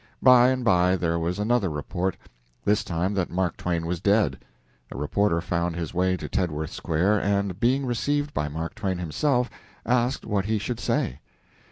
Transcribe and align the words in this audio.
By 0.23 0.47
and 0.49 0.65
by 0.65 0.95
there 0.95 1.19
was 1.19 1.37
another 1.37 1.69
report 1.69 2.17
this 2.65 2.83
time 2.83 3.13
that 3.13 3.29
Mark 3.29 3.55
Twain 3.55 3.85
was 3.85 3.99
dead. 3.99 4.43
A 4.91 4.97
reporter 4.97 5.41
found 5.41 5.75
his 5.75 5.93
way 5.93 6.17
to 6.17 6.27
Tedworth 6.27 6.71
Square, 6.71 7.21
and, 7.21 7.59
being 7.59 7.85
received 7.85 8.33
by 8.33 8.47
Mark 8.47 8.73
Twain 8.73 8.97
himself, 8.97 9.47
asked 9.85 10.25
what 10.25 10.45
he 10.45 10.57
should 10.57 10.79
say. 10.79 11.19